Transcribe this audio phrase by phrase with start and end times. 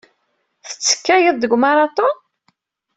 [0.65, 2.15] Tettekkayeḍ deg umaraṭun?